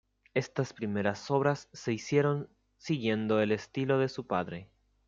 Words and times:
Estas 0.33 0.73
primeras 0.73 1.29
obras 1.29 1.69
se 1.73 1.93
hicieron 1.93 2.49
siguiendo 2.79 3.39
el 3.39 3.51
estilo 3.51 3.99
de 3.99 4.09
su 4.09 4.25
padre. 4.25 4.67